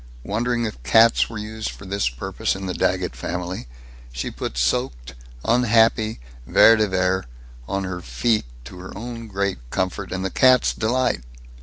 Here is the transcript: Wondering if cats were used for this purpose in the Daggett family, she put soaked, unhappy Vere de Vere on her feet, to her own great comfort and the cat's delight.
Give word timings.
Wondering 0.23 0.65
if 0.65 0.81
cats 0.81 1.29
were 1.29 1.37
used 1.37 1.69
for 1.69 1.85
this 1.85 2.09
purpose 2.09 2.55
in 2.55 2.65
the 2.65 2.73
Daggett 2.73 3.15
family, 3.15 3.67
she 4.11 4.31
put 4.31 4.57
soaked, 4.57 5.13
unhappy 5.45 6.19
Vere 6.47 6.75
de 6.75 6.87
Vere 6.87 7.25
on 7.67 7.83
her 7.83 8.01
feet, 8.01 8.45
to 8.63 8.79
her 8.79 8.97
own 8.97 9.27
great 9.27 9.59
comfort 9.69 10.11
and 10.11 10.25
the 10.25 10.31
cat's 10.31 10.73
delight. 10.73 11.21